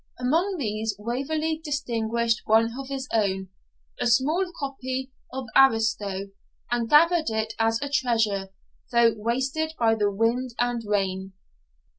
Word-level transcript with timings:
Among 0.19 0.55
these 0.57 0.95
Waverley 0.97 1.61
distinguished 1.63 2.41
one 2.45 2.71
of 2.75 2.87
his 2.87 3.07
own, 3.13 3.49
a 3.99 4.07
small 4.07 4.51
copy 4.59 5.11
of 5.31 5.45
Ariosto, 5.55 6.29
and 6.71 6.89
gathered 6.89 7.29
it 7.29 7.53
as 7.59 7.79
a 7.83 7.89
treasure, 7.89 8.49
though 8.91 9.13
wasted 9.15 9.75
by 9.77 9.93
the 9.93 10.09
wind 10.11 10.55
and 10.57 10.81
rain. 10.87 11.33